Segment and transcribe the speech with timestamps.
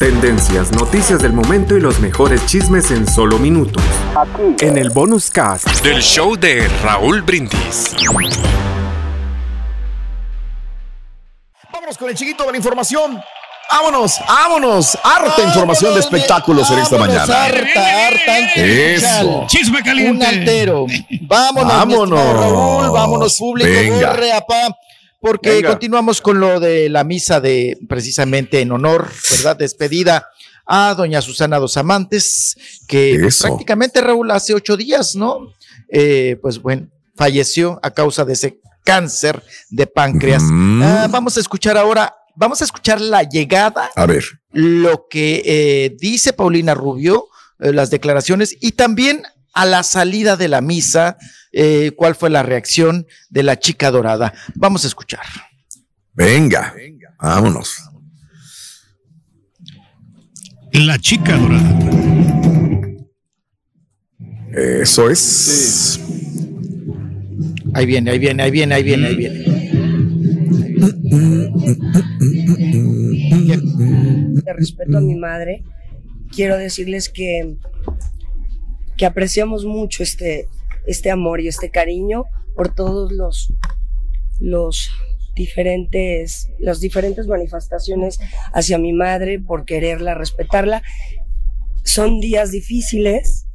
[0.00, 3.82] Tendencias, noticias del momento y los mejores chismes en solo minutos.
[4.16, 4.64] Aquí.
[4.64, 7.94] En el bonus cast del show de Raúl Brindis.
[11.70, 13.20] Vámonos con el chiquito de la información.
[13.70, 14.98] Vámonos, vámonos.
[15.04, 17.44] Harta información de espectáculos en esta mañana.
[17.44, 18.38] Harta, harta.
[18.56, 19.44] Eso.
[19.48, 20.12] Chisme caliente.
[20.12, 20.86] Un altero.
[21.20, 22.34] Vámonos, Vámonos.
[22.36, 23.68] Raúl, vámonos, público.
[23.70, 24.12] Venga.
[24.12, 24.78] corre, apá,
[25.20, 25.70] porque Venga.
[25.70, 29.56] continuamos con lo de la misa de precisamente en honor, ¿verdad?
[29.56, 30.28] Despedida
[30.66, 32.56] a doña Susana Dos Amantes,
[32.86, 33.44] que Eso.
[33.48, 35.52] prácticamente Raúl hace ocho días, ¿no?
[35.88, 40.42] Eh, pues bueno, falleció a causa de ese cáncer de páncreas.
[40.44, 40.82] Mm.
[40.82, 44.24] Ah, vamos a escuchar ahora, vamos a escuchar la llegada A ver.
[44.52, 47.26] lo que eh, dice Paulina Rubio,
[47.58, 51.16] eh, las declaraciones y también a la salida de la misa,
[51.52, 54.32] eh, cuál fue la reacción de la chica dorada.
[54.54, 55.24] Vamos a escuchar.
[56.12, 56.74] Venga.
[57.18, 57.76] Vámonos.
[60.72, 61.78] La chica dorada.
[64.52, 66.00] Eso es.
[67.74, 69.60] Ahí viene, ahí viene, ahí viene, ahí viene, ahí viene.
[74.42, 75.62] de respeto a mi madre,
[76.34, 77.56] quiero decirles que,
[79.00, 80.46] que apreciamos mucho este,
[80.86, 83.50] este amor y este cariño por todos los,
[84.38, 84.90] los
[85.34, 88.18] diferentes, las diferentes manifestaciones
[88.52, 90.82] hacia mi madre, por quererla, respetarla.
[91.82, 93.46] Son días difíciles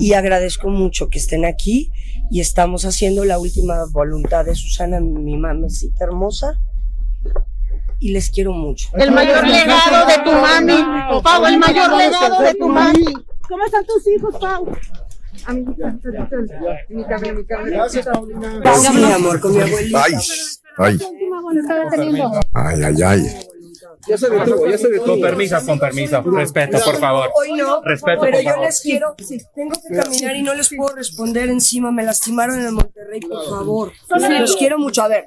[0.00, 1.92] y agradezco mucho que estén aquí
[2.30, 6.58] y estamos haciendo la última voluntad de Susana, mi mamecita hermosa.
[7.98, 8.88] Y les quiero mucho.
[8.94, 11.22] El mayor legado de tu mami.
[11.22, 13.31] Pau, el mayor legado de tu mami.
[13.52, 14.66] ¿Cómo están tus hijos, Pau?
[17.86, 20.04] Sí, mi amor, con mi abuelita.
[20.04, 20.14] Ay.
[20.78, 20.98] Ay.
[22.54, 23.46] Ay, ay, ay.
[24.08, 25.06] Ya se detuvo, ya se detuvo.
[25.12, 26.22] Con permiso, con permiso.
[26.22, 27.30] Respeto, por favor.
[27.34, 28.66] Hoy no, Respeto, pero por yo favor.
[28.66, 29.14] les quiero,
[29.54, 33.48] tengo que caminar y no les puedo responder encima, me lastimaron en el Monterrey, por
[33.48, 33.92] favor.
[34.40, 35.26] Los quiero mucho, a ver.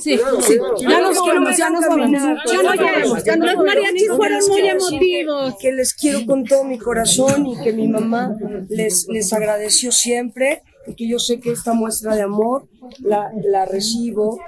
[0.00, 0.58] Sí, sí.
[0.80, 2.10] Ya nos vamos, ya nos vamos.
[2.10, 3.24] Ya no lleguemos.
[3.24, 5.54] Ya los mariachis fueron muy emotivos.
[5.58, 8.36] Que les quiero con todo mi corazón y que mi mamá
[8.68, 12.66] les, les agradeció siempre y que yo sé que esta muestra de amor
[13.00, 14.38] la, la recibo.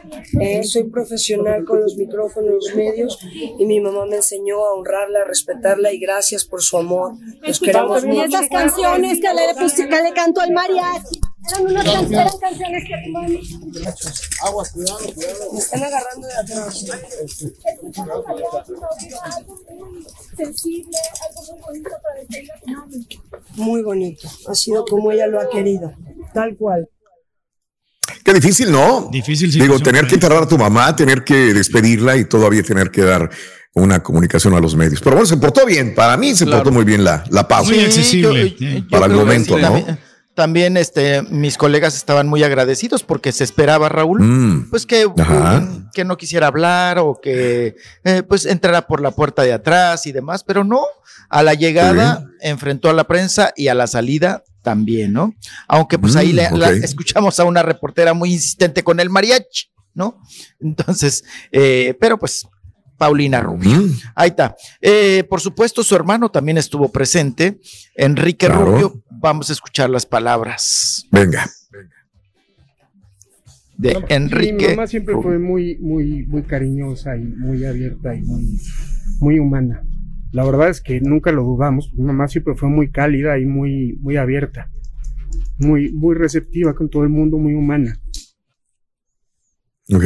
[0.41, 3.19] Eh, soy profesional con los micrófonos, los medios
[3.59, 7.13] y mi mamá me enseñó a honrarla, a respetarla y gracias por su amor.
[7.43, 8.25] Los queremos Y mucho.
[8.25, 11.21] esas canciones que le, puse- que le cantó el mariachi.
[11.47, 13.41] Eran unas can- eran canciones que tu mami.
[15.53, 16.85] Me están agarrando de atrás.
[20.37, 20.97] Sensible,
[21.29, 22.53] algo muy bonito para decirle.
[23.57, 24.29] Muy bonito.
[24.49, 25.93] Ha sido como ella lo ha querido.
[26.35, 26.89] Tal cual.
[28.23, 29.09] Qué difícil, ¿no?
[29.11, 32.91] Difícil Digo, situación, tener que enterrar a tu mamá, tener que despedirla y todavía tener
[32.91, 33.31] que dar
[33.75, 35.01] una comunicación a los medios.
[35.01, 35.95] Pero bueno, se portó bien.
[35.95, 37.71] Para mí se portó muy bien la, la pausa.
[37.73, 38.83] Muy accesible, yo- ¿eh?
[38.83, 39.63] yo Para el momento, ¿no?
[39.69, 39.99] También,
[40.35, 44.71] también, este, mis colegas estaban muy agradecidos porque se esperaba, Raúl, Mm.
[44.71, 45.67] pues que, Ajá.
[45.95, 50.13] que no quisiera hablar o que eh, pues entrara por la puerta de atrás y
[50.13, 50.83] demás, pero no,
[51.29, 55.33] a la llegada enfrentó a la prensa y a la salida también, ¿no?
[55.69, 59.67] Aunque pues ahí Mm, le- la- escuchamos a una reportera muy insistente con el mariachi,
[59.95, 60.19] ¿no?
[60.59, 62.49] Entonces, eh, pero pues
[62.99, 63.71] Paulina Rubio.
[63.83, 63.91] Mm.
[64.15, 64.57] Ahí está.
[64.81, 67.61] Eh, por supuesto, su hermano también estuvo presente,
[67.95, 68.65] Enrique Claro.
[68.65, 69.03] Rubio.
[69.11, 71.49] Vamos a escuchar las palabras Venga.
[73.77, 74.69] de Mi Enrique.
[74.71, 78.61] mamá siempre fue muy, muy, muy cariñosa y muy abierta y muy,
[79.21, 79.83] muy humana.
[80.35, 81.93] La verdad es que nunca lo dudamos.
[81.95, 84.69] Mi mamá siempre fue muy cálida y muy, muy abierta.
[85.59, 88.01] Muy, muy receptiva con todo el mundo, muy humana.
[89.95, 90.05] Ok.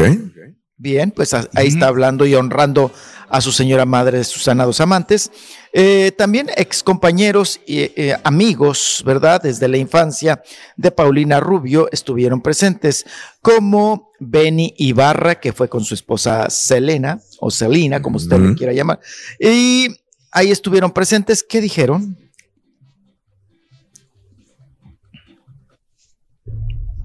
[0.77, 2.93] Bien, pues a- ahí está hablando y honrando
[3.31, 5.31] a su señora madre Susana Dos Amantes.
[5.72, 9.41] Eh, también ex compañeros y eh, amigos, ¿verdad?
[9.43, 10.43] Desde la infancia
[10.77, 13.06] de Paulina Rubio estuvieron presentes,
[13.43, 18.55] como Benny Ibarra, que fue con su esposa Selena, o Selina, como usted Ujú.
[18.55, 19.00] quiera llamar.
[19.41, 19.89] Y
[20.33, 21.45] ahí estuvieron presentes.
[21.48, 22.16] ¿Qué dijeron?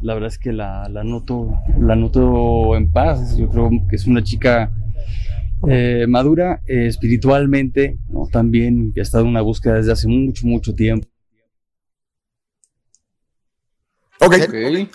[0.03, 4.05] la verdad es que la, la noto la noto en paz yo creo que es
[4.05, 4.71] una chica
[5.67, 8.27] eh, madura eh, espiritualmente ¿no?
[8.27, 11.07] también que ha estado en una búsqueda desde hace mucho mucho tiempo
[14.25, 14.35] Ok.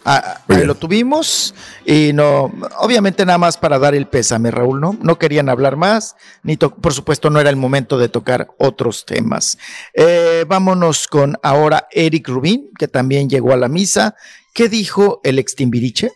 [0.04, 0.66] Ah, ahí bien.
[0.66, 1.54] lo tuvimos
[1.84, 4.96] y no, obviamente nada más para dar el pésame, Raúl, ¿no?
[5.02, 9.04] No querían hablar más, ni to- por supuesto no era el momento de tocar otros
[9.04, 9.58] temas.
[9.94, 14.14] Eh, vámonos con ahora Eric Rubín, que también llegó a la misa.
[14.54, 16.10] ¿Qué dijo el ex Timbiriche?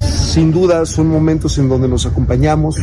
[0.00, 2.76] Sin duda son momentos en donde nos acompañamos,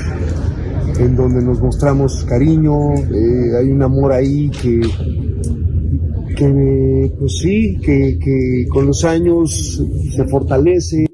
[0.97, 4.81] en donde nos mostramos cariño, eh, hay un amor ahí que,
[6.51, 9.81] que pues sí, que, que con los años
[10.15, 11.05] se fortalece.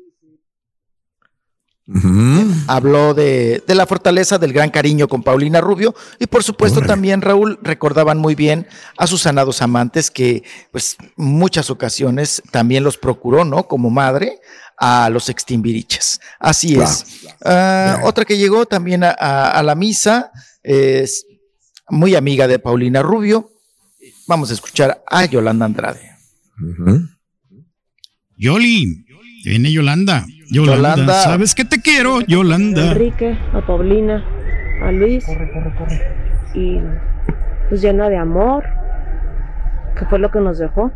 [2.67, 7.21] Habló de, de, la fortaleza del gran cariño con Paulina Rubio y por supuesto también
[7.21, 13.43] Raúl recordaban muy bien a sus sanados amantes que pues muchas ocasiones también los procuró,
[13.43, 13.63] ¿no?
[13.67, 14.39] Como madre
[14.77, 16.21] a los extimbiriches.
[16.39, 17.05] Así es.
[17.43, 20.31] Uh, otra que llegó también a, a, a, la misa
[20.61, 21.25] es
[21.89, 23.49] muy amiga de Paulina Rubio.
[24.29, 26.11] Vamos a escuchar a Yolanda Andrade.
[26.61, 27.09] Uh -huh.
[28.37, 29.03] Yoli,
[29.43, 30.23] viene Yolanda.
[30.51, 30.95] Yolanda.
[30.95, 31.23] Yolanda.
[31.23, 32.89] ¿Sabes que te quiero, Yolanda?
[32.89, 34.23] A Enrique, a Paulina,
[34.83, 35.25] a Luis.
[35.25, 35.99] Corre, corre, corre.
[36.53, 36.77] Y
[37.69, 38.65] pues llena de amor,
[39.97, 40.91] que fue lo que nos dejó.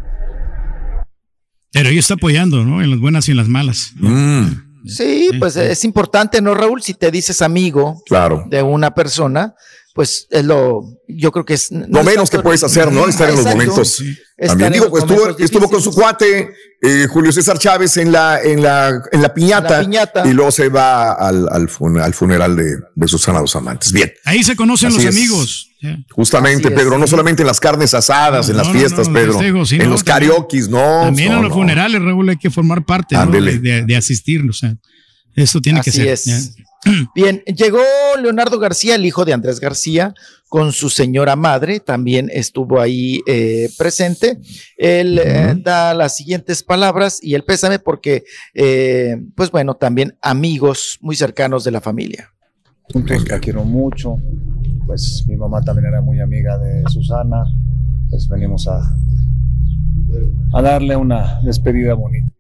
[1.72, 2.84] Pero ella está apoyando, ¿no?
[2.84, 3.94] En las buenas y en las malas.
[3.96, 4.86] Mm.
[4.86, 6.84] Sí, pues es importante, ¿no, Raúl?
[6.84, 8.46] Si te dices amigo claro.
[8.48, 9.56] de una persona,
[9.94, 13.08] pues es lo, yo creo que es no lo menos que puedes hacer, ¿no?
[13.08, 13.88] Estar en los momentos.
[13.98, 14.18] Sí.
[14.48, 16.52] También digo, pues estuvo, estuvo, con su cuate
[16.82, 20.28] eh, Julio César Chávez en la, en la, en la piñata, la piñata.
[20.28, 23.92] y luego se va al, al, fun, al funeral de, de Susana Dos Amantes.
[23.92, 24.12] Bien.
[24.26, 25.16] Ahí se conocen Así los es.
[25.16, 25.70] amigos.
[26.12, 29.14] Justamente, Así Pedro, es, no solamente en las carnes asadas, en las No, fiestas, no,
[29.14, 31.02] Pedro, festejos, sí, en los karaokes, no.
[31.04, 31.56] También no, a los no.
[31.56, 34.42] funerales, Raúl, hay que formar parte de, de- de asistir.
[34.50, 34.76] O sea,
[35.36, 36.08] eso tiene que ser.
[36.08, 36.56] es.
[37.16, 37.82] Bien, llegó
[38.22, 40.14] Leonardo García, el hijo de Andrés García,
[40.50, 44.40] con su señora madre, también estuvo ahí eh, presente.
[44.78, 51.00] Él eh, da las siguientes palabras y el pésame porque, eh, pues bueno, también amigos
[51.02, 52.30] muy cercanos de la familia.
[52.92, 54.18] Juntos la quiero mucho.
[54.86, 57.46] Pues mi mamá también era muy amiga de Susana.
[58.10, 58.80] Pues venimos a,
[60.54, 62.33] a darle una despedida bonita.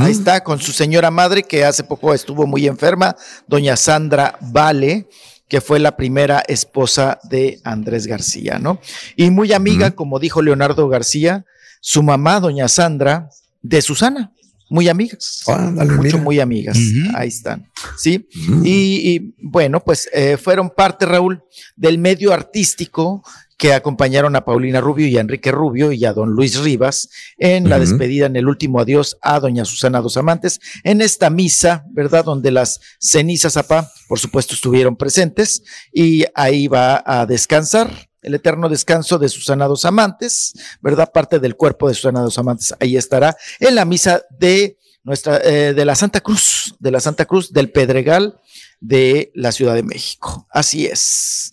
[0.00, 3.14] Ahí está, con su señora madre, que hace poco estuvo muy enferma,
[3.46, 5.08] doña Sandra Vale,
[5.46, 8.80] que fue la primera esposa de Andrés García, ¿no?
[9.14, 11.44] Y muy amiga, como dijo Leonardo García,
[11.80, 13.30] su mamá, doña Sandra,
[13.62, 14.32] de Susana.
[14.70, 15.44] Muy amigas.
[15.46, 16.18] Mucho, mira.
[16.18, 16.76] muy amigas.
[17.14, 17.70] Ahí están.
[17.96, 18.28] Sí.
[18.64, 21.42] Y, bueno, pues eh, fueron parte, Raúl,
[21.74, 23.22] del medio artístico
[23.58, 27.68] que acompañaron a Paulina Rubio y a Enrique Rubio y a don Luis Rivas en
[27.68, 32.24] la despedida, en el último adiós a doña Susana Dos Amantes, en esta misa, ¿verdad?
[32.24, 38.08] Donde las cenizas, apá, por supuesto, estuvieron presentes y ahí va a descansar.
[38.22, 41.10] El eterno descanso de Susana Dos Amantes, ¿verdad?
[41.12, 45.74] Parte del cuerpo de Susana Dos Amantes ahí estará en la misa de nuestra, eh,
[45.74, 48.40] de la Santa Cruz, de la Santa Cruz del Pedregal
[48.80, 50.46] de la Ciudad de México.
[50.50, 51.52] Así es.